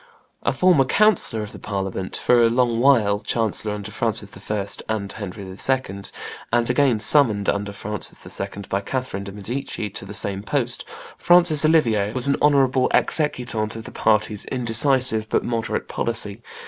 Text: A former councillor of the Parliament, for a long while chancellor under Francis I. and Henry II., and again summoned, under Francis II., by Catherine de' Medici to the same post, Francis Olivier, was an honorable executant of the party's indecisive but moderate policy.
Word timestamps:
A 0.41 0.51
former 0.51 0.83
councillor 0.85 1.43
of 1.43 1.51
the 1.51 1.59
Parliament, 1.59 2.17
for 2.17 2.41
a 2.41 2.49
long 2.49 2.79
while 2.79 3.19
chancellor 3.19 3.71
under 3.75 3.91
Francis 3.91 4.31
I. 4.49 4.67
and 4.89 5.11
Henry 5.11 5.43
II., 5.47 6.01
and 6.51 6.67
again 6.71 6.97
summoned, 6.97 7.47
under 7.47 7.71
Francis 7.71 8.41
II., 8.41 8.63
by 8.67 8.81
Catherine 8.81 9.23
de' 9.25 9.31
Medici 9.31 9.91
to 9.91 10.03
the 10.05 10.15
same 10.15 10.41
post, 10.41 10.85
Francis 11.19 11.63
Olivier, 11.63 12.13
was 12.13 12.27
an 12.27 12.37
honorable 12.41 12.89
executant 12.91 13.75
of 13.75 13.83
the 13.83 13.91
party's 13.91 14.45
indecisive 14.45 15.29
but 15.29 15.43
moderate 15.45 15.87
policy. 15.87 16.41